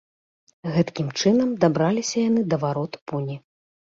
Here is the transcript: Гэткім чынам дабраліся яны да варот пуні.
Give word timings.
Гэткім 0.77 1.11
чынам 1.19 1.51
дабраліся 1.65 2.17
яны 2.29 2.41
да 2.53 2.61
варот 2.65 2.97
пуні. 3.11 3.35